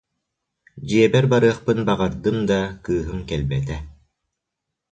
[0.87, 3.77] Дьиэбэр барыахпын баҕардым да, кыыһым кэлбэтэ